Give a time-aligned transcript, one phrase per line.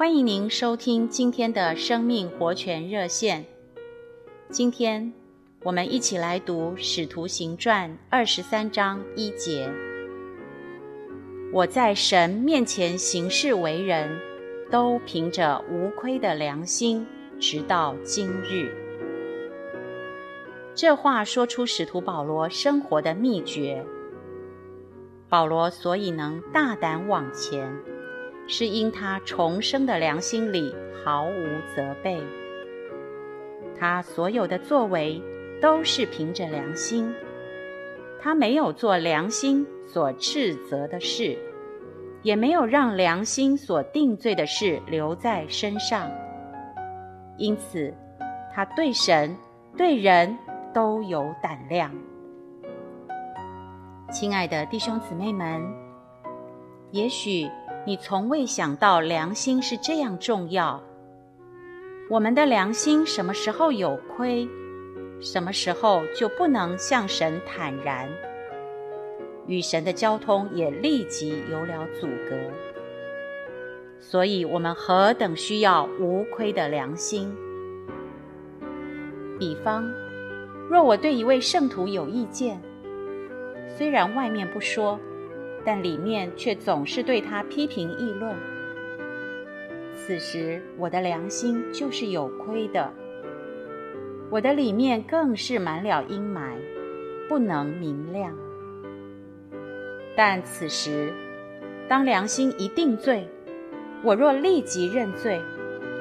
[0.00, 3.44] 欢迎您收听今天的生命活泉热线。
[4.48, 5.12] 今天
[5.62, 9.70] 我们一起来读《使徒行传》二十三章一节。
[11.52, 14.18] 我在神面前行事为人，
[14.70, 17.06] 都凭着无亏的良心，
[17.38, 18.74] 直到今日。
[20.74, 23.84] 这话说出使徒保罗生活的秘诀。
[25.28, 27.70] 保罗所以能大胆往前，
[28.52, 30.74] 是因他重生的良心里
[31.04, 32.20] 毫无责备。
[33.78, 35.22] 他所有的作为
[35.62, 37.14] 都是凭着良心，
[38.20, 41.38] 他没有做良心所斥责的事，
[42.22, 46.10] 也没有让良心所定罪的事留在身上。
[47.38, 47.94] 因此，
[48.52, 49.34] 他对神、
[49.76, 50.36] 对人
[50.74, 51.94] 都有胆量。
[54.10, 55.62] 亲爱的弟兄姊妹们，
[56.90, 57.48] 也许
[57.86, 60.82] 你从未想到良心是这样重要。
[62.10, 64.46] 我们的良心什么时候有亏，
[65.20, 68.08] 什么时候就不能向神坦然，
[69.46, 72.36] 与神的交通也立即有了阻隔。
[73.98, 77.34] 所以，我们何等需要无亏的良心！
[79.38, 79.90] 比方，
[80.68, 82.60] 若我对一位圣徒有意见，
[83.76, 84.98] 虽然外面不说，
[85.64, 88.34] 但里面却总是对他批评议论。
[89.94, 92.92] 此时我的良心就是有亏的，
[94.30, 96.54] 我的里面更是满了阴霾，
[97.28, 98.34] 不能明亮。
[100.16, 101.12] 但此时，
[101.88, 103.28] 当良心一定罪，
[104.02, 105.40] 我若立即认罪，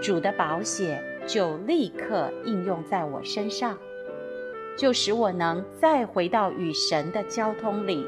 [0.00, 3.76] 主的宝血就立刻应用在我身上。
[4.76, 8.06] 就使我能再回到与神的交通里，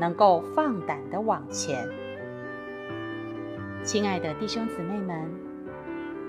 [0.00, 1.86] 能够放胆地往前。
[3.82, 5.30] 亲爱的弟兄姊妹们，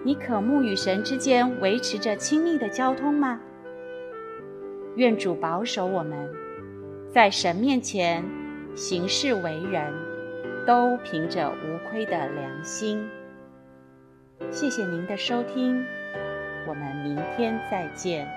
[0.04, 3.40] 你渴慕与神之间维持着亲密的交通吗？
[4.98, 6.30] 愿主保守我们，
[7.10, 8.24] 在神面前
[8.76, 9.94] 行事为人，
[10.68, 13.08] 都凭着无亏的良心。
[14.50, 15.86] 谢谢您的收听，
[16.68, 18.28] 我们明天再见。